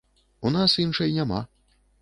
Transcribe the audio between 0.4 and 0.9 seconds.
У нас